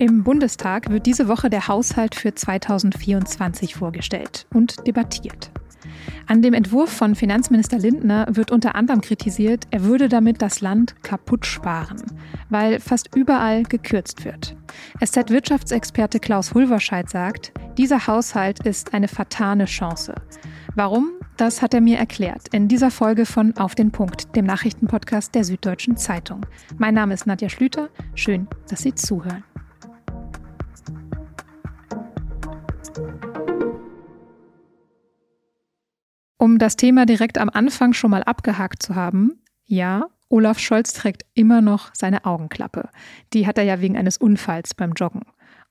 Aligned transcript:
Im 0.00 0.24
Bundestag 0.24 0.88
wird 0.88 1.04
diese 1.04 1.28
Woche 1.28 1.50
der 1.50 1.68
Haushalt 1.68 2.14
für 2.14 2.34
2024 2.34 3.74
vorgestellt 3.74 4.46
und 4.50 4.86
debattiert. 4.86 5.50
An 6.26 6.40
dem 6.40 6.54
Entwurf 6.54 6.90
von 6.90 7.14
Finanzminister 7.14 7.78
Lindner 7.78 8.26
wird 8.30 8.50
unter 8.50 8.76
anderem 8.76 9.02
kritisiert, 9.02 9.64
er 9.70 9.84
würde 9.84 10.08
damit 10.08 10.40
das 10.40 10.62
Land 10.62 10.94
kaputt 11.02 11.44
sparen, 11.44 12.00
weil 12.48 12.80
fast 12.80 13.14
überall 13.14 13.64
gekürzt 13.64 14.24
wird. 14.24 14.56
SZ-Wirtschaftsexperte 15.04 16.18
Klaus 16.18 16.54
Hulverscheid 16.54 17.10
sagt, 17.10 17.52
dieser 17.76 18.06
Haushalt 18.06 18.64
ist 18.64 18.94
eine 18.94 19.06
fatale 19.06 19.66
Chance. 19.66 20.14
Warum? 20.76 21.10
Das 21.36 21.60
hat 21.60 21.74
er 21.74 21.82
mir 21.82 21.98
erklärt 21.98 22.48
in 22.52 22.68
dieser 22.68 22.90
Folge 22.90 23.26
von 23.26 23.54
Auf 23.58 23.74
den 23.74 23.90
Punkt, 23.90 24.34
dem 24.34 24.46
Nachrichtenpodcast 24.46 25.34
der 25.34 25.44
Süddeutschen 25.44 25.98
Zeitung. 25.98 26.46
Mein 26.78 26.94
Name 26.94 27.12
ist 27.12 27.26
Nadja 27.26 27.50
Schlüter. 27.50 27.90
Schön, 28.14 28.48
dass 28.70 28.80
Sie 28.80 28.94
zuhören. 28.94 29.44
Um 36.40 36.58
das 36.58 36.76
Thema 36.76 37.04
direkt 37.04 37.36
am 37.36 37.50
Anfang 37.50 37.92
schon 37.92 38.10
mal 38.10 38.22
abgehakt 38.22 38.82
zu 38.82 38.94
haben, 38.94 39.42
ja, 39.66 40.06
Olaf 40.30 40.58
Scholz 40.58 40.94
trägt 40.94 41.26
immer 41.34 41.60
noch 41.60 41.90
seine 41.92 42.24
Augenklappe. 42.24 42.88
Die 43.34 43.46
hat 43.46 43.58
er 43.58 43.64
ja 43.64 43.82
wegen 43.82 43.98
eines 43.98 44.16
Unfalls 44.16 44.72
beim 44.72 44.94
Joggen. 44.94 45.20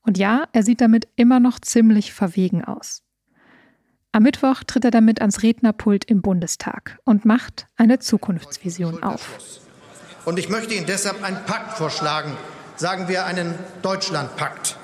Und 0.02 0.16
ja, 0.16 0.44
er 0.52 0.62
sieht 0.62 0.80
damit 0.80 1.08
immer 1.16 1.40
noch 1.40 1.58
ziemlich 1.58 2.12
verwegen 2.12 2.64
aus. 2.64 3.02
Am 4.12 4.22
Mittwoch 4.22 4.62
tritt 4.62 4.84
er 4.84 4.92
damit 4.92 5.20
ans 5.20 5.42
Rednerpult 5.42 6.04
im 6.04 6.22
Bundestag 6.22 7.00
und 7.02 7.24
macht 7.24 7.66
eine 7.76 7.98
Zukunftsvision 7.98 9.02
auf. 9.02 9.28
Und 10.24 10.38
ich 10.38 10.50
möchte 10.50 10.74
Ihnen 10.74 10.86
deshalb 10.86 11.24
einen 11.24 11.44
Pakt 11.46 11.78
vorschlagen, 11.78 12.36
sagen 12.76 13.08
wir 13.08 13.26
einen 13.26 13.58
Deutschlandpakt. 13.82 14.76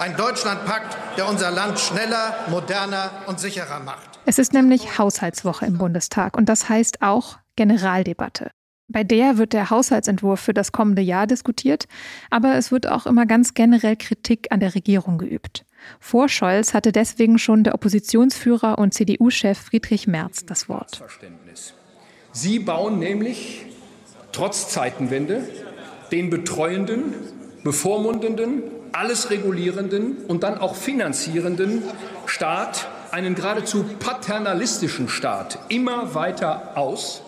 Ein 0.00 0.16
Deutschlandpakt, 0.16 0.96
der 1.16 1.28
unser 1.28 1.52
Land 1.52 1.78
schneller, 1.78 2.34
moderner 2.50 3.12
und 3.28 3.38
sicherer 3.38 3.78
macht. 3.78 4.07
Es 4.28 4.38
ist 4.38 4.52
nämlich 4.52 4.98
Haushaltswoche 4.98 5.64
im 5.64 5.78
Bundestag 5.78 6.36
und 6.36 6.50
das 6.50 6.68
heißt 6.68 7.00
auch 7.00 7.38
Generaldebatte. 7.56 8.50
Bei 8.86 9.02
der 9.02 9.38
wird 9.38 9.54
der 9.54 9.70
Haushaltsentwurf 9.70 10.38
für 10.38 10.52
das 10.52 10.70
kommende 10.70 11.00
Jahr 11.00 11.26
diskutiert, 11.26 11.86
aber 12.28 12.56
es 12.56 12.70
wird 12.70 12.86
auch 12.86 13.06
immer 13.06 13.24
ganz 13.24 13.54
generell 13.54 13.96
Kritik 13.96 14.48
an 14.50 14.60
der 14.60 14.74
Regierung 14.74 15.16
geübt. 15.16 15.64
Vor 15.98 16.28
Scholz 16.28 16.74
hatte 16.74 16.92
deswegen 16.92 17.38
schon 17.38 17.64
der 17.64 17.74
Oppositionsführer 17.74 18.76
und 18.76 18.92
CDU-Chef 18.92 19.56
Friedrich 19.56 20.06
Merz 20.06 20.44
das 20.44 20.68
Wort. 20.68 21.02
Sie 22.30 22.58
bauen 22.58 22.98
nämlich 22.98 23.64
trotz 24.32 24.68
Zeitenwende 24.68 25.48
den 26.12 26.28
betreuenden, 26.28 27.14
bevormundenden 27.64 28.62
alles 28.92 29.30
regulierenden 29.30 30.18
und 30.26 30.42
dann 30.42 30.58
auch 30.58 30.74
finanzierenden 30.74 31.82
Staat, 32.26 32.88
einen 33.12 33.34
geradezu 33.34 33.84
paternalistischen 33.98 35.08
Staat, 35.08 35.58
immer 35.68 36.14
weiter 36.14 36.76
aus. 36.76 37.22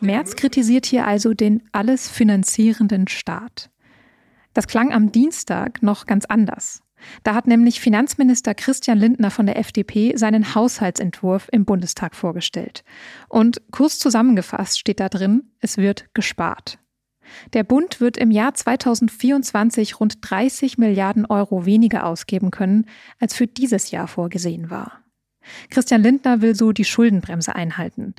Merz 0.00 0.36
kritisiert 0.36 0.86
hier 0.86 1.06
also 1.06 1.34
den 1.34 1.62
alles 1.72 2.08
finanzierenden 2.08 3.08
Staat. 3.08 3.70
Das 4.52 4.66
klang 4.66 4.92
am 4.92 5.12
Dienstag 5.12 5.82
noch 5.82 6.06
ganz 6.06 6.24
anders. 6.26 6.82
Da 7.22 7.34
hat 7.34 7.46
nämlich 7.46 7.80
Finanzminister 7.80 8.54
Christian 8.54 8.98
Lindner 8.98 9.30
von 9.30 9.46
der 9.46 9.58
FDP 9.58 10.16
seinen 10.16 10.54
Haushaltsentwurf 10.54 11.48
im 11.52 11.64
Bundestag 11.64 12.14
vorgestellt. 12.14 12.84
Und 13.28 13.60
kurz 13.72 13.98
zusammengefasst 13.98 14.78
steht 14.78 15.00
da 15.00 15.08
drin, 15.08 15.50
es 15.60 15.76
wird 15.76 16.06
gespart. 16.14 16.78
Der 17.52 17.64
Bund 17.64 18.00
wird 18.00 18.16
im 18.16 18.30
Jahr 18.30 18.54
2024 18.54 20.00
rund 20.00 20.18
30 20.20 20.78
Milliarden 20.78 21.26
Euro 21.26 21.66
weniger 21.66 22.06
ausgeben 22.06 22.50
können, 22.50 22.86
als 23.18 23.34
für 23.34 23.46
dieses 23.46 23.90
Jahr 23.90 24.08
vorgesehen 24.08 24.70
war. 24.70 25.03
Christian 25.70 26.02
Lindner 26.02 26.42
will 26.42 26.54
so 26.54 26.72
die 26.72 26.84
Schuldenbremse 26.84 27.54
einhalten. 27.54 28.14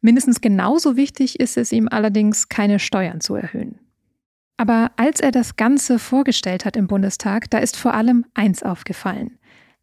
Mindestens 0.00 0.40
genauso 0.40 0.96
wichtig 0.96 1.38
ist 1.38 1.56
es 1.56 1.72
ihm 1.72 1.88
allerdings, 1.88 2.48
keine 2.48 2.78
Steuern 2.78 3.20
zu 3.20 3.34
erhöhen. 3.34 3.78
Aber 4.56 4.90
als 4.96 5.20
er 5.20 5.30
das 5.30 5.56
Ganze 5.56 5.98
vorgestellt 5.98 6.64
hat 6.64 6.76
im 6.76 6.86
Bundestag, 6.86 7.48
da 7.50 7.58
ist 7.58 7.76
vor 7.76 7.94
allem 7.94 8.26
eins 8.34 8.62
aufgefallen. 8.62 9.38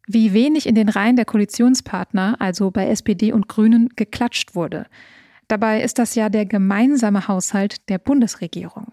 Wie 0.06 0.32
wenig 0.32 0.66
in 0.66 0.74
den 0.74 0.88
Reihen 0.88 1.16
der 1.16 1.24
Koalitionspartner, 1.24 2.36
also 2.38 2.70
bei 2.70 2.88
SPD 2.88 3.32
und 3.32 3.48
Grünen, 3.48 3.90
geklatscht 3.96 4.54
wurde. 4.54 4.86
Dabei 5.48 5.82
ist 5.82 5.98
das 5.98 6.14
ja 6.14 6.28
der 6.28 6.46
gemeinsame 6.46 7.26
Haushalt 7.26 7.88
der 7.88 7.98
Bundesregierung. 7.98 8.92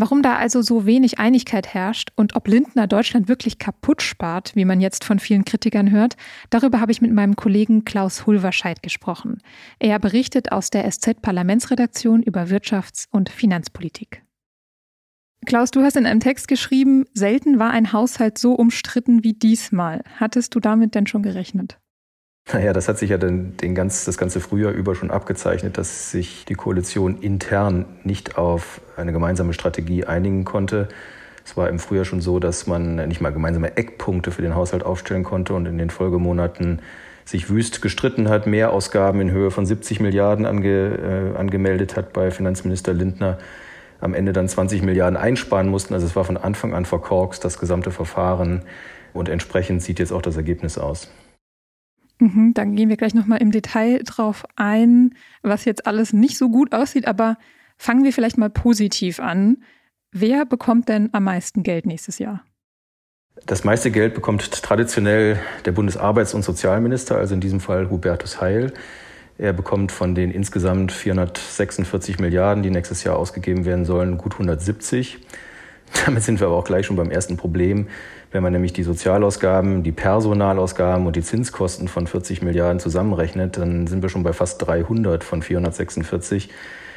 Warum 0.00 0.22
da 0.22 0.36
also 0.36 0.62
so 0.62 0.86
wenig 0.86 1.18
Einigkeit 1.18 1.74
herrscht 1.74 2.10
und 2.16 2.34
ob 2.34 2.48
Lindner 2.48 2.86
Deutschland 2.86 3.28
wirklich 3.28 3.58
kaputt 3.58 4.00
spart, 4.00 4.56
wie 4.56 4.64
man 4.64 4.80
jetzt 4.80 5.04
von 5.04 5.18
vielen 5.18 5.44
Kritikern 5.44 5.90
hört, 5.90 6.16
darüber 6.48 6.80
habe 6.80 6.90
ich 6.90 7.02
mit 7.02 7.12
meinem 7.12 7.36
Kollegen 7.36 7.84
Klaus 7.84 8.26
Hulverscheid 8.26 8.82
gesprochen. 8.82 9.42
Er 9.78 9.98
berichtet 9.98 10.52
aus 10.52 10.70
der 10.70 10.90
SZ-Parlamentsredaktion 10.90 12.22
über 12.22 12.44
Wirtschafts- 12.44 13.08
und 13.10 13.28
Finanzpolitik. 13.28 14.22
Klaus, 15.44 15.70
du 15.70 15.82
hast 15.82 15.98
in 15.98 16.06
einem 16.06 16.20
Text 16.20 16.48
geschrieben, 16.48 17.04
selten 17.12 17.58
war 17.58 17.70
ein 17.70 17.92
Haushalt 17.92 18.38
so 18.38 18.54
umstritten 18.54 19.22
wie 19.22 19.34
diesmal. 19.34 20.02
Hattest 20.16 20.54
du 20.54 20.60
damit 20.60 20.94
denn 20.94 21.08
schon 21.08 21.22
gerechnet? 21.22 21.78
Naja, 22.52 22.72
das 22.72 22.88
hat 22.88 22.98
sich 22.98 23.10
ja 23.10 23.18
dann 23.18 23.56
den 23.58 23.74
ganz, 23.74 24.04
das 24.04 24.18
ganze 24.18 24.40
Frühjahr 24.40 24.72
über 24.72 24.94
schon 24.94 25.10
abgezeichnet, 25.10 25.78
dass 25.78 26.10
sich 26.10 26.44
die 26.46 26.54
Koalition 26.54 27.18
intern 27.20 27.84
nicht 28.02 28.38
auf 28.38 28.80
eine 28.96 29.12
gemeinsame 29.12 29.52
Strategie 29.52 30.04
einigen 30.04 30.44
konnte. 30.44 30.88
Es 31.44 31.56
war 31.56 31.68
im 31.68 31.78
Frühjahr 31.78 32.04
schon 32.04 32.20
so, 32.20 32.40
dass 32.40 32.66
man 32.66 32.96
nicht 33.08 33.20
mal 33.20 33.32
gemeinsame 33.32 33.76
Eckpunkte 33.76 34.30
für 34.30 34.42
den 34.42 34.54
Haushalt 34.54 34.84
aufstellen 34.84 35.22
konnte 35.22 35.54
und 35.54 35.66
in 35.66 35.78
den 35.78 35.90
Folgemonaten 35.90 36.80
sich 37.24 37.48
wüst 37.48 37.82
gestritten 37.82 38.28
hat, 38.28 38.46
Mehrausgaben 38.46 39.20
in 39.20 39.30
Höhe 39.30 39.50
von 39.50 39.64
70 39.64 40.00
Milliarden 40.00 40.46
ange, 40.46 41.34
äh, 41.34 41.38
angemeldet 41.38 41.96
hat 41.96 42.12
bei 42.12 42.30
Finanzminister 42.30 42.92
Lindner, 42.92 43.38
am 44.00 44.14
Ende 44.14 44.32
dann 44.32 44.48
20 44.48 44.82
Milliarden 44.82 45.16
einsparen 45.16 45.68
mussten. 45.68 45.94
Also 45.94 46.06
es 46.06 46.16
war 46.16 46.24
von 46.24 46.36
Anfang 46.36 46.74
an 46.74 46.84
verkorkst, 46.84 47.44
das 47.44 47.58
gesamte 47.58 47.92
Verfahren. 47.92 48.62
Und 49.12 49.28
entsprechend 49.28 49.82
sieht 49.82 49.98
jetzt 49.98 50.12
auch 50.12 50.22
das 50.22 50.36
Ergebnis 50.36 50.78
aus. 50.78 51.10
Mhm, 52.20 52.52
dann 52.54 52.76
gehen 52.76 52.90
wir 52.90 52.96
gleich 52.96 53.14
nochmal 53.14 53.40
im 53.40 53.50
Detail 53.50 54.02
drauf 54.04 54.44
ein, 54.56 55.14
was 55.42 55.64
jetzt 55.64 55.86
alles 55.86 56.12
nicht 56.12 56.36
so 56.36 56.50
gut 56.50 56.74
aussieht. 56.74 57.08
Aber 57.08 57.36
fangen 57.76 58.04
wir 58.04 58.12
vielleicht 58.12 58.38
mal 58.38 58.50
positiv 58.50 59.20
an. 59.20 59.58
Wer 60.12 60.44
bekommt 60.44 60.88
denn 60.88 61.08
am 61.12 61.24
meisten 61.24 61.62
Geld 61.62 61.86
nächstes 61.86 62.18
Jahr? 62.18 62.44
Das 63.46 63.64
meiste 63.64 63.90
Geld 63.90 64.14
bekommt 64.14 64.50
traditionell 64.62 65.40
der 65.64 65.72
Bundesarbeits- 65.72 66.34
und 66.34 66.42
Sozialminister, 66.42 67.16
also 67.16 67.34
in 67.34 67.40
diesem 67.40 67.60
Fall 67.60 67.88
Hubertus 67.88 68.40
Heil. 68.40 68.74
Er 69.38 69.54
bekommt 69.54 69.90
von 69.90 70.14
den 70.14 70.30
insgesamt 70.30 70.92
446 70.92 72.18
Milliarden, 72.18 72.62
die 72.62 72.68
nächstes 72.68 73.02
Jahr 73.04 73.16
ausgegeben 73.16 73.64
werden 73.64 73.86
sollen, 73.86 74.18
gut 74.18 74.34
170. 74.34 75.18
Damit 76.04 76.22
sind 76.22 76.40
wir 76.40 76.48
aber 76.48 76.56
auch 76.56 76.64
gleich 76.64 76.84
schon 76.84 76.96
beim 76.96 77.10
ersten 77.10 77.38
Problem. 77.38 77.88
Wenn 78.32 78.44
man 78.44 78.52
nämlich 78.52 78.72
die 78.72 78.84
Sozialausgaben, 78.84 79.82
die 79.82 79.90
Personalausgaben 79.90 81.04
und 81.04 81.16
die 81.16 81.22
Zinskosten 81.22 81.88
von 81.88 82.06
40 82.06 82.42
Milliarden 82.42 82.78
zusammenrechnet, 82.78 83.56
dann 83.56 83.88
sind 83.88 84.02
wir 84.02 84.08
schon 84.08 84.22
bei 84.22 84.32
fast 84.32 84.64
300 84.64 85.24
von 85.24 85.42
446. 85.42 86.48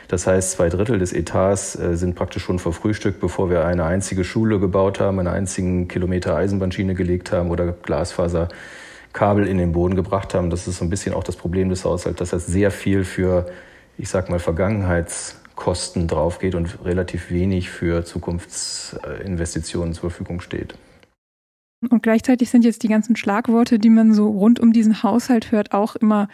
Das 0.08 0.28
heißt, 0.28 0.52
zwei 0.52 0.70
Drittel 0.70 1.00
des 1.00 1.12
Etats 1.12 1.76
äh, 1.76 1.96
sind 1.96 2.14
praktisch 2.14 2.44
schon 2.44 2.60
verfrühstückt, 2.60 3.20
bevor 3.20 3.50
wir 3.50 3.66
eine 3.66 3.86
einzige 3.86 4.24
Schule 4.24 4.60
gebaut 4.60 5.00
haben, 5.00 5.18
einen 5.18 5.28
einzigen 5.28 5.88
Kilometer 5.88 6.36
Eisenbahnschiene 6.36 6.94
gelegt 6.94 7.32
haben 7.32 7.50
oder 7.50 7.72
Glasfaserkabel 7.72 9.48
in 9.48 9.58
den 9.58 9.72
Boden 9.72 9.96
gebracht 9.96 10.36
haben. 10.36 10.52
Das 10.52 10.68
ist 10.68 10.78
so 10.78 10.86
ein 10.86 10.92
bisschen 10.92 11.16
auch 11.16 11.24
das 11.24 11.36
Problem 11.36 11.70
des 11.70 11.84
Haushalts, 11.84 12.20
dass 12.20 12.30
das 12.30 12.46
sehr 12.46 12.70
viel 12.70 13.06
für, 13.06 13.48
ich 13.98 14.08
sag 14.08 14.30
mal, 14.30 14.38
Vergangenheitskosten 14.38 16.08
draufgeht 16.08 16.54
und 16.54 16.78
relativ 16.86 17.31
wenig 17.31 17.72
für 17.72 18.06
Zukunftsinvestitionen 18.06 19.96
zur 19.96 20.12
Verfügung 20.12 20.40
steht. 20.40 20.75
Und 21.89 22.03
gleichzeitig 22.03 22.50
sind 22.50 22.63
jetzt 22.65 22.83
die 22.83 22.88
ganzen 22.88 23.15
Schlagworte, 23.15 23.80
die 23.80 23.89
man 23.89 24.13
so 24.13 24.27
rund 24.27 24.59
um 24.59 24.74
diesen 24.74 25.03
Haushalt 25.03 25.51
hört, 25.51 25.74
auch 25.74 25.95
immer 25.95 26.27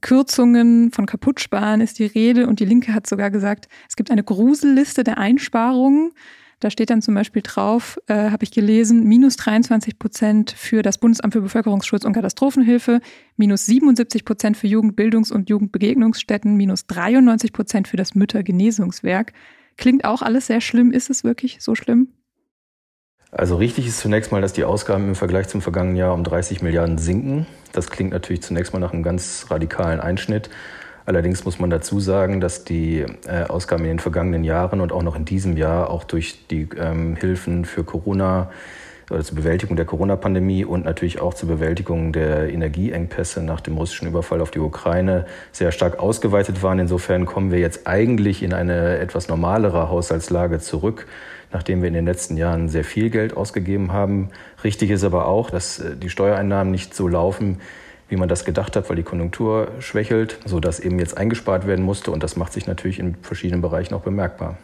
Kürzungen 0.00 0.90
von 0.90 1.06
Kaputtsparen 1.06 1.80
ist 1.80 1.98
die 1.98 2.06
Rede. 2.06 2.46
Und 2.46 2.60
die 2.60 2.64
Linke 2.64 2.94
hat 2.94 3.06
sogar 3.06 3.30
gesagt, 3.30 3.68
es 3.88 3.96
gibt 3.96 4.10
eine 4.10 4.24
Gruselliste 4.24 5.04
der 5.04 5.18
Einsparungen. 5.18 6.12
Da 6.60 6.70
steht 6.70 6.90
dann 6.90 7.02
zum 7.02 7.14
Beispiel 7.14 7.42
drauf, 7.42 7.98
äh, 8.06 8.30
habe 8.30 8.44
ich 8.44 8.50
gelesen, 8.50 9.04
minus 9.04 9.36
23 9.36 9.98
Prozent 9.98 10.50
für 10.52 10.82
das 10.82 10.98
Bundesamt 10.98 11.34
für 11.34 11.42
Bevölkerungsschutz 11.42 12.04
und 12.04 12.14
Katastrophenhilfe, 12.14 13.00
minus 13.36 13.66
77 13.66 14.24
Prozent 14.24 14.56
für 14.56 14.66
Jugendbildungs- 14.66 15.32
und 15.32 15.50
Jugendbegegnungsstätten, 15.50 16.56
minus 16.56 16.86
93 16.86 17.52
Prozent 17.52 17.88
für 17.88 17.96
das 17.96 18.14
Müttergenesungswerk. 18.14 19.32
Klingt 19.76 20.04
auch 20.04 20.22
alles 20.22 20.46
sehr 20.46 20.60
schlimm. 20.60 20.90
Ist 20.90 21.10
es 21.10 21.24
wirklich 21.24 21.58
so 21.60 21.74
schlimm? 21.74 22.08
Also 23.36 23.56
richtig 23.56 23.88
ist 23.88 23.98
zunächst 23.98 24.30
mal, 24.30 24.40
dass 24.40 24.52
die 24.52 24.62
Ausgaben 24.62 25.08
im 25.08 25.14
Vergleich 25.16 25.48
zum 25.48 25.60
vergangenen 25.60 25.96
Jahr 25.96 26.14
um 26.14 26.22
30 26.22 26.62
Milliarden 26.62 26.98
sinken. 26.98 27.46
Das 27.72 27.90
klingt 27.90 28.12
natürlich 28.12 28.42
zunächst 28.42 28.72
mal 28.72 28.78
nach 28.78 28.92
einem 28.92 29.02
ganz 29.02 29.46
radikalen 29.50 29.98
Einschnitt. 29.98 30.50
Allerdings 31.04 31.44
muss 31.44 31.58
man 31.58 31.68
dazu 31.68 31.98
sagen, 31.98 32.40
dass 32.40 32.64
die 32.64 33.04
äh, 33.26 33.42
Ausgaben 33.48 33.82
in 33.82 33.88
den 33.88 33.98
vergangenen 33.98 34.44
Jahren 34.44 34.80
und 34.80 34.92
auch 34.92 35.02
noch 35.02 35.16
in 35.16 35.24
diesem 35.24 35.56
Jahr 35.56 35.90
auch 35.90 36.04
durch 36.04 36.46
die 36.46 36.68
ähm, 36.78 37.16
Hilfen 37.16 37.64
für 37.64 37.82
Corona 37.82 38.50
oder 39.10 39.22
zur 39.22 39.36
Bewältigung 39.36 39.76
der 39.76 39.84
Corona-Pandemie 39.84 40.64
und 40.64 40.84
natürlich 40.84 41.20
auch 41.20 41.34
zur 41.34 41.48
Bewältigung 41.48 42.12
der 42.12 42.52
Energieengpässe 42.52 43.42
nach 43.42 43.60
dem 43.60 43.76
russischen 43.76 44.08
Überfall 44.08 44.40
auf 44.40 44.50
die 44.50 44.60
Ukraine 44.60 45.26
sehr 45.52 45.72
stark 45.72 45.98
ausgeweitet 45.98 46.62
waren. 46.62 46.78
Insofern 46.78 47.26
kommen 47.26 47.50
wir 47.50 47.58
jetzt 47.58 47.86
eigentlich 47.86 48.42
in 48.42 48.52
eine 48.52 48.98
etwas 48.98 49.28
normalere 49.28 49.88
Haushaltslage 49.88 50.58
zurück, 50.60 51.06
nachdem 51.52 51.82
wir 51.82 51.88
in 51.88 51.94
den 51.94 52.06
letzten 52.06 52.36
Jahren 52.36 52.68
sehr 52.68 52.84
viel 52.84 53.10
Geld 53.10 53.36
ausgegeben 53.36 53.92
haben. 53.92 54.30
Richtig 54.62 54.90
ist 54.90 55.04
aber 55.04 55.26
auch, 55.26 55.50
dass 55.50 55.78
äh, 55.78 55.96
die 55.96 56.10
Steuereinnahmen 56.10 56.70
nicht 56.70 56.94
so 56.94 57.08
laufen, 57.08 57.60
wie 58.08 58.16
man 58.16 58.28
das 58.28 58.44
gedacht 58.44 58.76
hat, 58.76 58.88
weil 58.88 58.96
die 58.96 59.02
Konjunktur 59.02 59.68
schwächelt, 59.78 60.38
sodass 60.44 60.80
eben 60.80 60.98
jetzt 60.98 61.16
eingespart 61.16 61.66
werden 61.66 61.84
musste. 61.84 62.10
Und 62.10 62.22
das 62.22 62.36
macht 62.36 62.52
sich 62.52 62.66
natürlich 62.66 62.98
in 62.98 63.14
verschiedenen 63.22 63.62
Bereichen 63.62 63.94
auch 63.94 64.02
bemerkbar. 64.02 64.56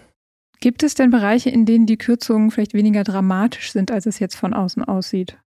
Gibt 0.60 0.82
es 0.82 0.94
denn 0.94 1.10
Bereiche, 1.10 1.48
in 1.48 1.64
denen 1.64 1.86
die 1.86 1.96
Kürzungen 1.96 2.50
vielleicht 2.50 2.74
weniger 2.74 3.02
dramatisch 3.02 3.72
sind, 3.72 3.90
als 3.90 4.04
es 4.04 4.18
jetzt 4.18 4.36
von 4.36 4.52
außen 4.52 4.84
aussieht? 4.84 5.38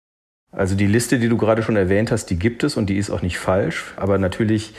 Also 0.51 0.75
die 0.75 0.87
Liste, 0.87 1.21
die 1.21 1.29
du 1.29 1.37
gerade 1.37 1.63
schon 1.63 1.77
erwähnt 1.77 2.11
hast, 2.11 2.27
die 2.27 2.39
gibt 2.39 2.65
es 2.65 2.77
und 2.77 2.91
die 2.91 2.97
ist 2.97 3.11
auch 3.11 3.23
nicht 3.23 3.39
falsch. 3.39 3.95
Aber 3.97 4.19
natürlich 4.19 4.75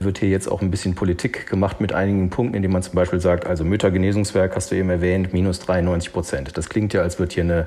wird 0.00 0.18
hier 0.18 0.28
jetzt 0.28 0.48
auch 0.48 0.60
ein 0.60 0.72
bisschen 0.72 0.96
Politik 0.96 1.46
gemacht 1.46 1.80
mit 1.80 1.92
einigen 1.92 2.30
Punkten, 2.30 2.56
indem 2.56 2.72
man 2.72 2.82
zum 2.82 2.94
Beispiel 2.94 3.20
sagt, 3.20 3.46
also 3.46 3.64
Müttergenesungswerk 3.64 4.56
hast 4.56 4.72
du 4.72 4.74
eben 4.74 4.90
erwähnt, 4.90 5.32
minus 5.32 5.60
93 5.60 6.12
Prozent. 6.12 6.56
Das 6.58 6.68
klingt 6.68 6.92
ja, 6.92 7.02
als 7.02 7.20
wird 7.20 7.32
hier 7.32 7.44
eine 7.44 7.66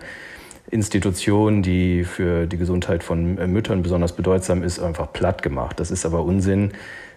Institution, 0.70 1.64
die 1.64 2.04
für 2.04 2.48
die 2.48 2.58
Gesundheit 2.58 3.02
von 3.02 3.36
Müttern 3.52 3.82
besonders 3.82 4.14
bedeutsam 4.14 4.62
ist, 4.62 4.80
einfach 4.80 5.14
platt 5.14 5.42
gemacht. 5.42 5.80
Das 5.80 5.90
ist 5.90 6.06
aber 6.06 6.24
Unsinn, 6.24 6.72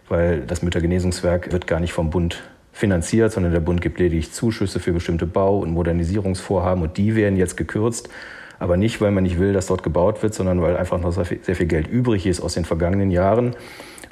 weil 0.08 0.42
das 0.42 0.62
Müttergenesungswerk 0.62 1.52
wird 1.52 1.66
gar 1.66 1.80
nicht 1.80 1.92
vom 1.92 2.10
Bund 2.10 2.42
finanziert, 2.72 3.32
sondern 3.32 3.52
der 3.52 3.60
Bund 3.60 3.80
gibt 3.80 3.98
lediglich 3.98 4.32
Zuschüsse 4.32 4.80
für 4.80 4.92
bestimmte 4.92 5.26
Bau- 5.26 5.58
und 5.58 5.70
Modernisierungsvorhaben 5.70 6.82
und 6.82 6.96
die 6.96 7.14
werden 7.14 7.36
jetzt 7.36 7.56
gekürzt. 7.56 8.08
Aber 8.58 8.76
nicht, 8.76 9.00
weil 9.00 9.10
man 9.10 9.24
nicht 9.24 9.38
will, 9.38 9.52
dass 9.52 9.66
dort 9.66 9.82
gebaut 9.82 10.22
wird, 10.22 10.34
sondern 10.34 10.62
weil 10.62 10.76
einfach 10.76 11.00
noch 11.00 11.12
sehr 11.12 11.56
viel 11.56 11.66
Geld 11.66 11.88
übrig 11.88 12.26
ist 12.26 12.40
aus 12.40 12.54
den 12.54 12.64
vergangenen 12.64 13.10
Jahren. 13.10 13.56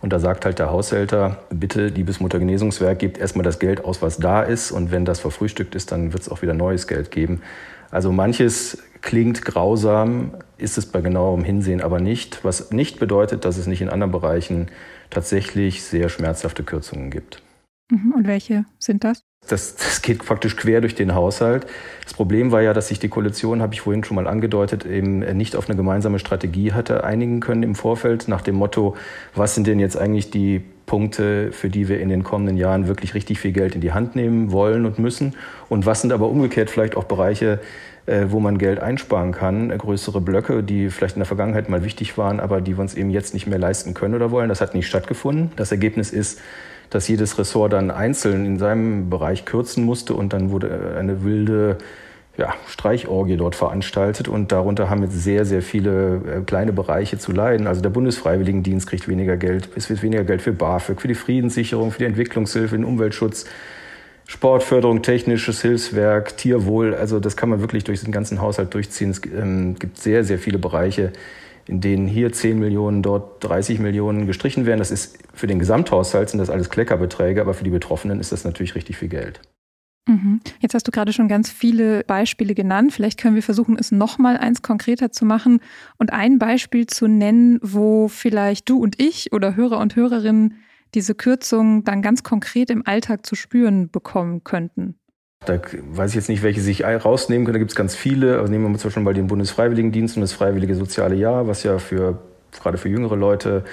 Und 0.02 0.12
da 0.12 0.18
sagt 0.18 0.44
halt 0.44 0.58
der 0.58 0.70
Haushälter, 0.70 1.38
bitte, 1.50 1.88
liebes 1.88 2.20
Muttergenesungswerk, 2.20 2.98
gebt 2.98 3.18
erstmal 3.18 3.44
das 3.44 3.58
Geld 3.58 3.84
aus, 3.84 4.02
was 4.02 4.16
da 4.16 4.42
ist. 4.42 4.72
Und 4.72 4.90
wenn 4.90 5.04
das 5.04 5.20
verfrühstückt 5.20 5.74
ist, 5.74 5.92
dann 5.92 6.12
wird 6.12 6.22
es 6.22 6.28
auch 6.28 6.42
wieder 6.42 6.54
neues 6.54 6.86
Geld 6.86 7.10
geben. 7.10 7.42
Also 7.90 8.10
manches 8.12 8.78
klingt 9.02 9.44
grausam, 9.44 10.32
ist 10.58 10.78
es 10.78 10.86
bei 10.86 11.00
genauerem 11.00 11.44
Hinsehen 11.44 11.80
aber 11.80 12.00
nicht. 12.00 12.44
Was 12.44 12.70
nicht 12.70 12.98
bedeutet, 12.98 13.44
dass 13.44 13.56
es 13.56 13.66
nicht 13.66 13.82
in 13.82 13.88
anderen 13.88 14.12
Bereichen 14.12 14.68
tatsächlich 15.10 15.82
sehr 15.82 16.08
schmerzhafte 16.08 16.62
Kürzungen 16.62 17.10
gibt. 17.10 17.42
Mhm. 17.90 18.12
Und 18.12 18.26
welche 18.26 18.64
sind 18.78 19.04
das? 19.04 19.22
Das, 19.48 19.74
das 19.76 20.02
geht 20.02 20.24
praktisch 20.24 20.56
quer 20.56 20.80
durch 20.80 20.94
den 20.94 21.14
Haushalt. 21.14 21.66
Das 22.04 22.12
Problem 22.12 22.52
war 22.52 22.60
ja, 22.60 22.74
dass 22.74 22.88
sich 22.88 22.98
die 22.98 23.08
Koalition, 23.08 23.62
habe 23.62 23.72
ich 23.72 23.80
vorhin 23.80 24.04
schon 24.04 24.14
mal 24.14 24.26
angedeutet, 24.26 24.84
eben 24.84 25.20
nicht 25.36 25.56
auf 25.56 25.68
eine 25.68 25.76
gemeinsame 25.76 26.18
Strategie 26.18 26.72
hatte 26.72 27.04
einigen 27.04 27.40
können 27.40 27.62
im 27.62 27.74
Vorfeld 27.74 28.28
nach 28.28 28.42
dem 28.42 28.56
Motto, 28.56 28.96
was 29.34 29.54
sind 29.54 29.66
denn 29.66 29.80
jetzt 29.80 29.96
eigentlich 29.96 30.30
die 30.30 30.62
Punkte, 30.84 31.52
für 31.52 31.70
die 31.70 31.88
wir 31.88 32.00
in 32.00 32.08
den 32.08 32.22
kommenden 32.22 32.56
Jahren 32.56 32.86
wirklich 32.86 33.14
richtig 33.14 33.38
viel 33.38 33.52
Geld 33.52 33.74
in 33.74 33.80
die 33.80 33.92
Hand 33.92 34.14
nehmen 34.14 34.52
wollen 34.52 34.84
und 34.84 34.98
müssen 34.98 35.36
und 35.68 35.86
was 35.86 36.02
sind 36.02 36.12
aber 36.12 36.28
umgekehrt 36.28 36.68
vielleicht 36.68 36.96
auch 36.96 37.04
Bereiche, 37.04 37.60
äh, 38.06 38.26
wo 38.28 38.40
man 38.40 38.58
Geld 38.58 38.80
einsparen 38.80 39.32
kann, 39.32 39.68
größere 39.68 40.20
Blöcke, 40.20 40.62
die 40.62 40.90
vielleicht 40.90 41.14
in 41.14 41.20
der 41.20 41.26
Vergangenheit 41.26 41.68
mal 41.68 41.84
wichtig 41.84 42.18
waren, 42.18 42.40
aber 42.40 42.60
die 42.60 42.76
wir 42.76 42.82
uns 42.82 42.94
eben 42.94 43.10
jetzt 43.10 43.34
nicht 43.34 43.46
mehr 43.46 43.58
leisten 43.58 43.94
können 43.94 44.14
oder 44.14 44.30
wollen. 44.30 44.48
Das 44.48 44.60
hat 44.60 44.74
nicht 44.74 44.88
stattgefunden. 44.88 45.52
Das 45.56 45.70
Ergebnis 45.70 46.10
ist, 46.10 46.40
dass 46.90 47.08
jedes 47.08 47.38
Ressort 47.38 47.72
dann 47.72 47.90
einzeln 47.90 48.44
in 48.44 48.58
seinem 48.58 49.08
Bereich 49.08 49.44
kürzen 49.44 49.84
musste 49.84 50.14
und 50.14 50.32
dann 50.32 50.50
wurde 50.50 50.96
eine 50.98 51.24
wilde 51.24 51.78
ja, 52.36 52.54
Streichorgie 52.66 53.36
dort 53.36 53.54
veranstaltet 53.54 54.26
und 54.28 54.50
darunter 54.50 54.88
haben 54.88 55.02
jetzt 55.02 55.22
sehr, 55.22 55.44
sehr 55.44 55.62
viele 55.62 56.16
äh, 56.16 56.40
kleine 56.44 56.72
Bereiche 56.72 57.18
zu 57.18 57.32
leiden. 57.32 57.66
Also 57.66 57.82
der 57.82 57.90
Bundesfreiwilligendienst 57.90 58.88
kriegt 58.88 59.08
weniger 59.08 59.36
Geld, 59.36 59.68
es 59.76 59.90
wird 59.90 60.02
weniger 60.02 60.24
Geld 60.24 60.42
für 60.42 60.52
BAföG, 60.52 61.00
für 61.00 61.08
die 61.08 61.14
Friedenssicherung, 61.14 61.92
für 61.92 61.98
die 61.98 62.04
Entwicklungshilfe, 62.06 62.76
den 62.76 62.84
Umweltschutz, 62.84 63.44
Sportförderung, 64.26 65.02
technisches 65.02 65.60
Hilfswerk, 65.60 66.36
Tierwohl. 66.36 66.94
Also 66.94 67.20
das 67.20 67.36
kann 67.36 67.48
man 67.48 67.60
wirklich 67.60 67.84
durch 67.84 68.00
den 68.00 68.12
ganzen 68.12 68.40
Haushalt 68.40 68.72
durchziehen. 68.72 69.10
Es 69.10 69.20
ähm, 69.26 69.74
gibt 69.78 69.98
sehr, 69.98 70.24
sehr 70.24 70.38
viele 70.38 70.58
Bereiche, 70.58 71.12
in 71.70 71.80
denen 71.80 72.08
hier 72.08 72.32
10 72.32 72.58
Millionen, 72.58 73.02
dort 73.02 73.42
30 73.44 73.78
Millionen 73.78 74.26
gestrichen 74.26 74.66
werden. 74.66 74.80
Das 74.80 74.90
ist 74.90 75.18
für 75.32 75.46
den 75.46 75.60
Gesamthaushalt 75.60 76.28
sind 76.28 76.40
das 76.40 76.50
alles 76.50 76.68
Kleckerbeträge, 76.68 77.40
aber 77.40 77.54
für 77.54 77.62
die 77.62 77.70
Betroffenen 77.70 78.18
ist 78.18 78.32
das 78.32 78.44
natürlich 78.44 78.74
richtig 78.74 78.96
viel 78.96 79.08
Geld. 79.08 79.40
Mhm. 80.08 80.40
Jetzt 80.58 80.74
hast 80.74 80.88
du 80.88 80.90
gerade 80.90 81.12
schon 81.12 81.28
ganz 81.28 81.48
viele 81.48 82.02
Beispiele 82.02 82.54
genannt. 82.54 82.92
Vielleicht 82.92 83.20
können 83.20 83.36
wir 83.36 83.42
versuchen, 83.44 83.78
es 83.78 83.92
nochmal 83.92 84.36
eins 84.36 84.62
konkreter 84.62 85.12
zu 85.12 85.24
machen 85.24 85.60
und 85.96 86.12
ein 86.12 86.40
Beispiel 86.40 86.86
zu 86.86 87.06
nennen, 87.06 87.60
wo 87.62 88.08
vielleicht 88.08 88.68
du 88.68 88.78
und 88.78 89.00
ich 89.00 89.32
oder 89.32 89.54
Hörer 89.54 89.78
und 89.78 89.94
Hörerinnen 89.94 90.56
diese 90.94 91.14
Kürzung 91.14 91.84
dann 91.84 92.02
ganz 92.02 92.24
konkret 92.24 92.70
im 92.70 92.84
Alltag 92.84 93.24
zu 93.24 93.36
spüren 93.36 93.90
bekommen 93.90 94.42
könnten. 94.42 94.96
Da 95.46 95.58
weiß 95.58 96.10
ich 96.10 96.16
jetzt 96.16 96.28
nicht, 96.28 96.42
welche 96.42 96.60
sich 96.60 96.84
rausnehmen 96.84 97.46
können. 97.46 97.54
Da 97.54 97.58
gibt 97.60 97.70
es 97.70 97.74
ganz 97.74 97.94
viele. 97.96 98.38
Also 98.38 98.52
nehmen 98.52 98.70
wir 98.70 98.78
zum 98.78 98.88
Beispiel 98.88 99.02
mal 99.02 99.14
den 99.14 99.26
Bundesfreiwilligendienst 99.26 100.16
und 100.16 100.20
das 100.20 100.34
Freiwillige 100.34 100.74
Soziale 100.74 101.14
Jahr, 101.14 101.48
was 101.48 101.62
ja 101.62 101.78
für 101.78 102.18
gerade 102.60 102.76
für 102.76 102.90
jüngere 102.90 103.16
Leute 103.16 103.64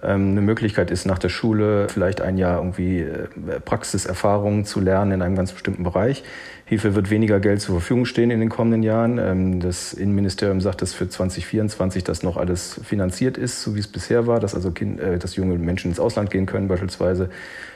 eine 0.00 0.40
Möglichkeit 0.40 0.90
ist, 0.90 1.04
nach 1.04 1.18
der 1.18 1.28
Schule 1.28 1.88
vielleicht 1.88 2.22
ein 2.22 2.38
Jahr 2.38 2.58
irgendwie 2.58 3.00
äh, 3.00 3.28
Praxiserfahrungen 3.62 4.64
zu 4.64 4.80
lernen 4.80 5.12
in 5.12 5.22
einem 5.22 5.36
ganz 5.36 5.52
bestimmten 5.52 5.84
Bereich. 5.84 6.24
Hierfür 6.64 6.94
wird 6.94 7.10
weniger 7.10 7.40
Geld 7.40 7.60
zur 7.60 7.74
Verfügung 7.74 8.06
stehen 8.06 8.30
in 8.30 8.40
den 8.40 8.48
kommenden 8.48 8.82
Jahren. 8.82 9.18
Ähm, 9.18 9.60
das 9.60 9.92
Innenministerium 9.92 10.62
sagt, 10.62 10.80
dass 10.80 10.94
für 10.94 11.08
2024 11.08 12.04
das 12.04 12.22
noch 12.22 12.38
alles 12.38 12.80
finanziert 12.82 13.36
ist, 13.36 13.62
so 13.62 13.74
wie 13.74 13.80
es 13.80 13.88
bisher 13.88 14.26
war, 14.26 14.40
dass 14.40 14.54
also 14.54 14.70
kind, 14.70 14.98
äh, 14.98 15.18
dass 15.18 15.36
junge 15.36 15.58
Menschen 15.58 15.90
ins 15.90 16.00
Ausland 16.00 16.30
gehen 16.30 16.46
können 16.46 16.68
beispielsweise 16.68 17.28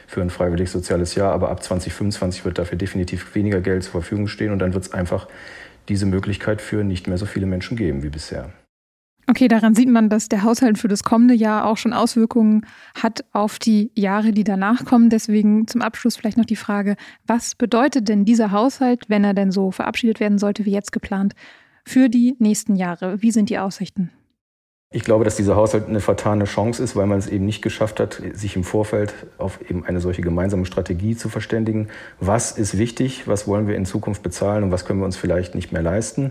für 0.07 0.23
ein 0.23 0.31
freiwilliges 0.31 0.73
soziales 0.73 1.15
Jahr. 1.17 1.33
Aber 1.33 1.51
ab 1.51 1.63
2025 1.63 2.47
wird 2.47 2.59
dafür 2.59 2.79
definitiv 2.79 3.35
weniger 3.35 3.61
Geld 3.61 3.83
zur 3.83 3.93
Verfügung 3.93 4.27
stehen 4.27 4.53
und 4.53 4.61
dann 4.61 4.73
wird 4.73 4.85
es 4.85 4.93
einfach 4.95 5.29
diese 5.89 6.07
Möglichkeit 6.07 6.63
für 6.63 6.83
nicht 6.83 7.09
mehr 7.09 7.19
so 7.19 7.27
viele 7.27 7.47
Menschen 7.47 7.77
geben 7.77 8.03
wie 8.03 8.09
bisher. 8.09 8.51
Okay, 9.29 9.49
daran 9.49 9.75
sieht 9.75 9.89
man, 9.89 10.09
dass 10.09 10.29
der 10.29 10.45
Haushalt 10.45 10.79
für 10.79 10.87
das 10.87 11.03
kommende 11.03 11.35
Jahr 11.35 11.67
auch 11.67 11.77
schon 11.77 11.93
Auswirkungen 11.93 12.65
hat 12.95 13.25
auf 13.33 13.59
die 13.59 13.91
Jahre, 13.95 14.31
die 14.31 14.45
danach 14.45 14.85
kommen. 14.85 15.11
Deswegen 15.11 15.67
zum 15.67 15.83
Abschluss 15.83 16.17
vielleicht 16.17 16.39
noch 16.39 16.45
die 16.45 16.55
Frage, 16.55 16.95
was 17.27 17.57
bedeutet 17.57 18.09
denn 18.09 18.25
dieser 18.25 18.53
Haushalt, 18.53 19.09
wenn 19.09 19.25
er 19.25 19.35
denn 19.35 19.51
so 19.51 19.73
verabschiedet 19.73 20.21
werden 20.21 20.39
sollte 20.39 20.65
wie 20.65 20.71
jetzt 20.71 20.93
geplant, 20.93 21.35
für 21.85 22.09
die 22.09 22.37
nächsten 22.39 22.77
Jahre? 22.77 23.21
Wie 23.21 23.33
sind 23.33 23.51
die 23.51 23.59
Aussichten? 23.59 24.11
Ich 24.93 25.03
glaube, 25.03 25.25
dass 25.25 25.35
dieser 25.35 25.57
Haushalt 25.57 25.89
eine 25.89 26.01
vertane 26.01 26.45
Chance 26.45 26.81
ist, 26.81 26.95
weil 26.95 27.07
man 27.07 27.19
es 27.19 27.27
eben 27.27 27.45
nicht 27.45 27.61
geschafft 27.61 27.99
hat, 27.99 28.23
sich 28.35 28.55
im 28.55 28.63
Vorfeld 28.63 29.13
auf 29.39 29.59
eben 29.69 29.85
eine 29.85 30.01
solche 30.01 30.23
gemeinsame 30.23 30.65
Strategie 30.65 31.17
zu 31.17 31.29
verständigen. 31.29 31.89
Was 32.21 32.53
ist 32.53 32.79
wichtig? 32.79 33.27
Was 33.27 33.49
wollen 33.49 33.67
wir 33.67 33.75
in 33.75 33.87
Zukunft 33.87 34.23
bezahlen 34.23 34.63
und 34.63 34.71
was 34.71 34.85
können 34.85 35.01
wir 35.01 35.05
uns 35.05 35.17
vielleicht 35.17 35.57
nicht 35.57 35.73
mehr 35.73 35.83
leisten? 35.83 36.31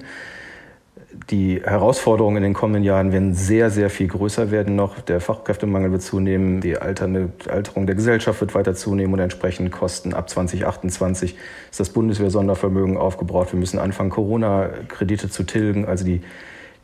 Die 1.29 1.61
Herausforderungen 1.63 2.37
in 2.37 2.43
den 2.43 2.53
kommenden 2.53 2.83
Jahren 2.83 3.11
werden 3.11 3.33
sehr, 3.33 3.69
sehr 3.69 3.89
viel 3.89 4.07
größer 4.07 4.51
werden 4.51 4.75
noch. 4.75 4.99
Der 5.01 5.21
Fachkräftemangel 5.21 5.91
wird 5.91 6.01
zunehmen, 6.01 6.61
die 6.61 6.77
Alterung 6.77 7.87
der 7.87 7.95
Gesellschaft 7.95 8.41
wird 8.41 8.53
weiter 8.53 8.75
zunehmen 8.75 9.13
und 9.13 9.19
entsprechend 9.19 9.71
Kosten. 9.71 10.13
Ab 10.13 10.29
2028 10.29 11.35
ist 11.71 11.79
das 11.79 11.89
Bundeswehr-Sondervermögen 11.89 12.97
aufgebraucht. 12.97 13.53
Wir 13.53 13.59
müssen 13.59 13.79
anfangen, 13.79 14.09
Corona-Kredite 14.09 15.29
zu 15.29 15.43
tilgen. 15.43 15.85
Also 15.85 16.05
die 16.05 16.21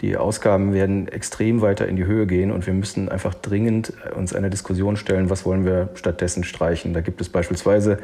die 0.01 0.17
Ausgaben 0.17 0.73
werden 0.73 1.07
extrem 1.07 1.61
weiter 1.61 1.87
in 1.87 1.95
die 1.95 2.05
Höhe 2.05 2.25
gehen 2.25 2.51
und 2.51 2.65
wir 2.65 2.73
müssen 2.73 3.07
einfach 3.07 3.35
dringend 3.35 3.93
uns 4.15 4.33
einer 4.33 4.49
Diskussion 4.49 4.97
stellen, 4.97 5.29
was 5.29 5.45
wollen 5.45 5.63
wir 5.63 5.89
stattdessen 5.93 6.43
streichen. 6.43 6.93
Da 6.93 7.01
gibt 7.01 7.21
es 7.21 7.29
beispielsweise 7.29 7.99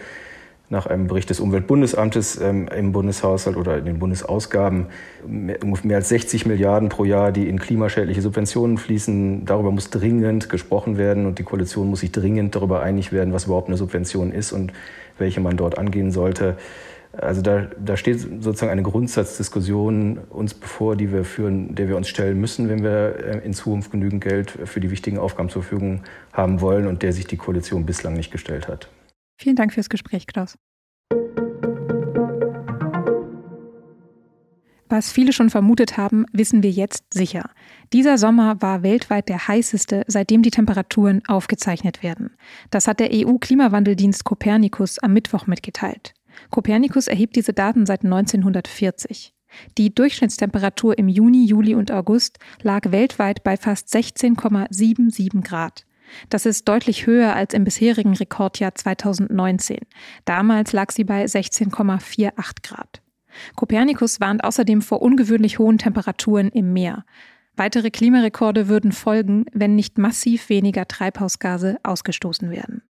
nach 0.70 0.86
einem 0.86 1.08
Bericht 1.08 1.30
des 1.30 1.40
Umweltbundesamtes 1.40 2.42
ähm, 2.42 2.68
im 2.68 2.92
Bundeshaushalt 2.92 3.56
oder 3.56 3.78
in 3.78 3.86
den 3.86 4.00
Bundesausgaben 4.00 4.88
mehr, 5.26 5.58
mehr, 5.84 5.98
als 5.98 6.10
60 6.10 6.46
Milliarden 6.46 6.90
pro 6.90 7.06
Jahr, 7.06 7.32
die 7.32 7.48
in 7.48 7.58
klimaschädliche 7.58 8.22
Subventionen 8.22 8.78
fließen. 8.78 9.46
Darüber 9.46 9.72
muss 9.72 9.90
dringend 9.90 10.50
gesprochen 10.50 10.98
werden 10.98 11.26
und 11.26 11.40
die 11.40 11.44
Koalition 11.44 11.90
muss 11.90 12.02
sich 12.02 12.12
dringend 12.12 12.54
darüber 12.56 12.82
einig 12.82 13.14
werden, 13.14 13.34
was 13.34 13.46
überhaupt 13.46 13.70
eine 13.70 13.78
Subvention 13.78 14.32
ist 14.32 14.52
und 14.52 14.74
welche 15.18 15.40
man 15.40 15.56
dort 15.56 15.78
angehen 15.78 16.12
sollte. 16.12 16.58
Also 17.14 17.42
da, 17.42 17.68
da 17.84 17.96
steht 17.96 18.20
sozusagen 18.20 18.72
eine 18.72 18.84
Grundsatzdiskussion 18.84 20.20
uns 20.30 20.54
bevor, 20.54 20.98
die 20.98 21.12
wir 21.14 21.24
führen, 21.24 21.74
der 21.76 21.88
wir 21.88 21.96
uns 21.96 22.10
stellen 22.10 22.40
müssen, 22.40 22.68
wenn 22.68 22.84
wir 22.84 23.16
äh, 23.26 23.46
in 23.46 23.54
Zukunft 23.54 23.92
genügend 23.92 24.22
Geld 24.22 24.52
für 24.66 24.82
die 24.82 24.92
wichtigen 24.92 25.18
Aufgaben 25.18 25.48
zur 25.48 25.64
Verfügung 25.64 26.04
haben 26.34 26.60
wollen 26.60 26.88
und 26.88 27.04
der 27.04 27.14
sich 27.14 27.26
die 27.26 27.38
Koalition 27.38 27.86
bislang 27.86 28.14
nicht 28.14 28.32
gestellt 28.32 28.68
hat. 28.68 28.90
Vielen 29.38 29.56
Dank 29.56 29.74
fürs 29.74 29.90
Gespräch, 29.90 30.28
Klaus. 30.28 30.58
Was 34.90 35.12
viele 35.12 35.34
schon 35.34 35.50
vermutet 35.50 35.98
haben, 35.98 36.26
wissen 36.32 36.64
wir 36.64 36.72
jetzt 36.72 37.14
sicher. 37.14 37.50
Dieser 37.92 38.18
Sommer 38.18 38.62
war 38.62 38.84
weltweit 38.84 39.28
der 39.28 39.48
heißeste, 39.48 40.06
seitdem 40.08 40.44
die 40.44 40.50
Temperaturen 40.50 41.22
aufgezeichnet 41.28 42.04
werden. 42.04 42.36
Das 42.72 42.88
hat 42.88 43.00
der 43.02 43.10
EU-Klimawandeldienst 43.12 44.24
Copernicus 44.24 44.98
am 45.00 45.14
Mittwoch 45.14 45.46
mitgeteilt. 45.46 46.14
Copernicus 46.52 47.08
erhebt 47.08 47.36
diese 47.36 47.54
Daten 47.54 47.86
seit 47.86 48.06
1940. 48.06 49.34
Die 49.78 49.94
Durchschnittstemperatur 49.94 50.98
im 50.98 51.10
Juni, 51.10 51.46
Juli 51.46 51.76
und 51.76 51.92
August 51.92 52.40
lag 52.62 52.92
weltweit 52.92 53.44
bei 53.44 53.58
fast 53.58 53.94
16,77 53.94 55.44
Grad. 55.44 55.86
Das 56.30 56.46
ist 56.46 56.68
deutlich 56.68 57.06
höher 57.06 57.36
als 57.36 57.54
im 57.54 57.64
bisherigen 57.64 58.14
Rekordjahr 58.14 58.76
2019. 58.76 59.80
Damals 60.26 60.74
lag 60.74 60.92
sie 60.92 61.04
bei 61.04 61.26
16,48 61.26 62.32
Grad. 62.64 63.02
Kopernikus 63.56 64.20
warnt 64.20 64.44
außerdem 64.44 64.82
vor 64.82 65.02
ungewöhnlich 65.02 65.60
hohen 65.60 65.78
Temperaturen 65.78 66.50
im 66.50 66.74
Meer. 66.74 67.06
Weitere 67.56 67.90
Klimarekorde 67.90 68.68
würden 68.68 68.92
folgen, 68.92 69.46
wenn 69.52 69.76
nicht 69.76 69.98
massiv 69.98 70.50
weniger 70.50 70.88
Treibhausgase 70.88 71.78
ausgestoßen 71.84 72.52
werden. 72.52 72.84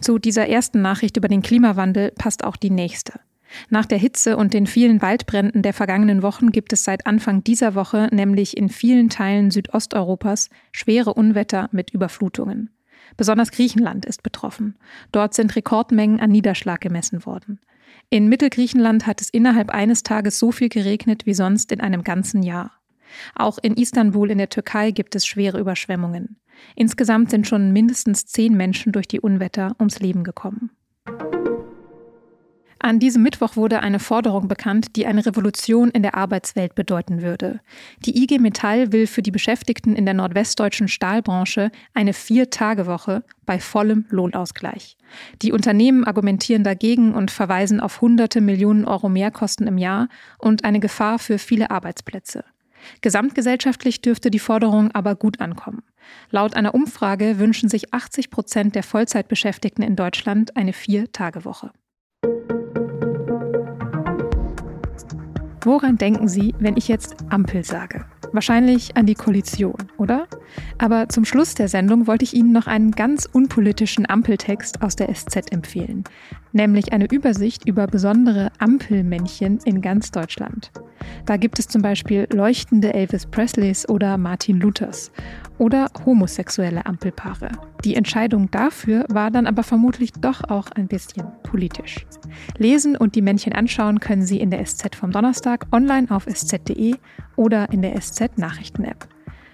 Zu 0.00 0.18
dieser 0.18 0.48
ersten 0.48 0.82
Nachricht 0.82 1.16
über 1.16 1.28
den 1.28 1.42
Klimawandel 1.42 2.12
passt 2.12 2.44
auch 2.44 2.56
die 2.56 2.70
nächste. 2.70 3.20
Nach 3.70 3.86
der 3.86 3.98
Hitze 3.98 4.36
und 4.36 4.54
den 4.54 4.66
vielen 4.66 5.02
Waldbränden 5.02 5.62
der 5.62 5.72
vergangenen 5.72 6.22
Wochen 6.22 6.50
gibt 6.50 6.72
es 6.72 6.84
seit 6.84 7.06
Anfang 7.06 7.44
dieser 7.44 7.74
Woche 7.74 8.08
nämlich 8.12 8.56
in 8.56 8.68
vielen 8.68 9.08
Teilen 9.08 9.50
Südosteuropas 9.50 10.50
schwere 10.72 11.14
Unwetter 11.14 11.68
mit 11.72 11.90
Überflutungen. 11.90 12.70
Besonders 13.16 13.50
Griechenland 13.50 14.04
ist 14.04 14.22
betroffen. 14.22 14.76
Dort 15.12 15.34
sind 15.34 15.54
Rekordmengen 15.54 16.20
an 16.20 16.30
Niederschlag 16.30 16.80
gemessen 16.80 17.24
worden. 17.26 17.60
In 18.10 18.28
Mittelgriechenland 18.28 19.06
hat 19.06 19.20
es 19.20 19.30
innerhalb 19.30 19.70
eines 19.70 20.02
Tages 20.02 20.38
so 20.38 20.52
viel 20.52 20.68
geregnet 20.68 21.26
wie 21.26 21.34
sonst 21.34 21.72
in 21.72 21.80
einem 21.80 22.02
ganzen 22.02 22.42
Jahr. 22.42 22.72
Auch 23.34 23.58
in 23.62 23.74
Istanbul 23.74 24.30
in 24.30 24.38
der 24.38 24.48
Türkei 24.48 24.90
gibt 24.90 25.14
es 25.14 25.26
schwere 25.26 25.60
Überschwemmungen. 25.60 26.36
Insgesamt 26.74 27.30
sind 27.30 27.46
schon 27.46 27.72
mindestens 27.72 28.26
zehn 28.26 28.56
Menschen 28.56 28.92
durch 28.92 29.08
die 29.08 29.20
Unwetter 29.20 29.76
ums 29.78 30.00
Leben 30.00 30.24
gekommen. 30.24 30.70
An 32.84 32.98
diesem 32.98 33.22
Mittwoch 33.22 33.56
wurde 33.56 33.80
eine 33.80 33.98
Forderung 33.98 34.46
bekannt, 34.46 34.94
die 34.94 35.06
eine 35.06 35.24
Revolution 35.24 35.88
in 35.88 36.02
der 36.02 36.14
Arbeitswelt 36.16 36.74
bedeuten 36.74 37.22
würde. 37.22 37.60
Die 38.04 38.22
IG 38.22 38.38
Metall 38.38 38.92
will 38.92 39.06
für 39.06 39.22
die 39.22 39.30
Beschäftigten 39.30 39.96
in 39.96 40.04
der 40.04 40.12
nordwestdeutschen 40.12 40.88
Stahlbranche 40.88 41.70
eine 41.94 42.12
Vier-Tage-Woche 42.12 43.24
bei 43.46 43.58
vollem 43.58 44.04
Lohnausgleich. 44.10 44.98
Die 45.40 45.50
Unternehmen 45.50 46.04
argumentieren 46.04 46.62
dagegen 46.62 47.14
und 47.14 47.30
verweisen 47.30 47.80
auf 47.80 48.02
hunderte 48.02 48.42
Millionen 48.42 48.84
Euro 48.84 49.08
Mehrkosten 49.08 49.66
im 49.66 49.78
Jahr 49.78 50.10
und 50.36 50.66
eine 50.66 50.78
Gefahr 50.78 51.18
für 51.18 51.38
viele 51.38 51.70
Arbeitsplätze. 51.70 52.44
Gesamtgesellschaftlich 53.00 54.02
dürfte 54.02 54.30
die 54.30 54.38
Forderung 54.38 54.90
aber 54.90 55.14
gut 55.14 55.40
ankommen. 55.40 55.84
Laut 56.28 56.54
einer 56.54 56.74
Umfrage 56.74 57.38
wünschen 57.38 57.70
sich 57.70 57.94
80 57.94 58.28
Prozent 58.28 58.74
der 58.74 58.82
Vollzeitbeschäftigten 58.82 59.82
in 59.82 59.96
Deutschland 59.96 60.54
eine 60.54 60.74
Vier-Tage-Woche. 60.74 61.70
Woran 65.64 65.96
denken 65.96 66.28
Sie, 66.28 66.54
wenn 66.58 66.76
ich 66.76 66.88
jetzt 66.88 67.16
Ampel 67.30 67.64
sage? 67.64 68.04
Wahrscheinlich 68.32 68.98
an 68.98 69.06
die 69.06 69.14
Koalition, 69.14 69.76
oder? 69.96 70.26
Aber 70.76 71.08
zum 71.08 71.24
Schluss 71.24 71.54
der 71.54 71.68
Sendung 71.68 72.06
wollte 72.06 72.24
ich 72.24 72.34
Ihnen 72.34 72.52
noch 72.52 72.66
einen 72.66 72.90
ganz 72.90 73.26
unpolitischen 73.32 74.06
Ampeltext 74.06 74.82
aus 74.82 74.94
der 74.94 75.08
SZ 75.14 75.50
empfehlen, 75.52 76.04
nämlich 76.52 76.92
eine 76.92 77.10
Übersicht 77.10 77.66
über 77.66 77.86
besondere 77.86 78.52
Ampelmännchen 78.58 79.58
in 79.64 79.80
ganz 79.80 80.10
Deutschland. 80.10 80.70
Da 81.26 81.36
gibt 81.36 81.58
es 81.58 81.68
zum 81.68 81.82
Beispiel 81.82 82.26
leuchtende 82.32 82.94
Elvis 82.94 83.26
Presleys 83.26 83.88
oder 83.88 84.18
Martin 84.18 84.60
Luthers 84.60 85.10
oder 85.58 85.90
homosexuelle 86.04 86.84
Ampelpaare. 86.86 87.48
Die 87.84 87.94
Entscheidung 87.94 88.50
dafür 88.50 89.04
war 89.08 89.30
dann 89.30 89.46
aber 89.46 89.62
vermutlich 89.62 90.12
doch 90.12 90.42
auch 90.44 90.70
ein 90.72 90.88
bisschen 90.88 91.26
politisch. 91.42 92.06
Lesen 92.58 92.96
und 92.96 93.14
die 93.14 93.22
Männchen 93.22 93.52
anschauen 93.52 94.00
können 94.00 94.26
Sie 94.26 94.40
in 94.40 94.50
der 94.50 94.64
SZ 94.64 94.94
vom 94.94 95.10
Donnerstag 95.10 95.66
online 95.72 96.10
auf 96.10 96.26
sz.de 96.26 96.94
oder 97.36 97.70
in 97.72 97.82
der 97.82 98.00
SZ 98.00 98.36
Nachrichten-App. 98.36 99.08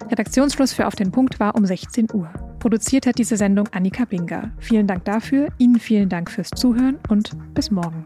Redaktionsschluss 0.09 0.73
für 0.73 0.87
Auf 0.87 0.95
den 0.95 1.11
Punkt 1.11 1.39
war 1.39 1.55
um 1.55 1.65
16 1.65 2.07
Uhr. 2.13 2.29
Produziert 2.59 3.05
hat 3.05 3.17
diese 3.17 3.37
Sendung 3.37 3.67
Annika 3.71 4.05
Binger. 4.05 4.51
Vielen 4.59 4.87
Dank 4.87 5.05
dafür, 5.05 5.49
Ihnen 5.57 5.79
vielen 5.79 6.09
Dank 6.09 6.29
fürs 6.29 6.49
Zuhören 6.49 6.99
und 7.09 7.31
bis 7.53 7.71
morgen. 7.71 8.05